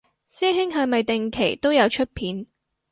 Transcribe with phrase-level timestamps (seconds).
[0.27, 2.47] 師兄係咪定期都有出片